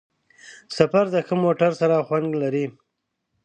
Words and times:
سفر 0.77 1.05
د 1.13 1.15
ښه 1.27 1.35
موټر 1.43 1.71
سره 1.81 1.95
خوند 2.07 2.29
لري. 2.41 2.65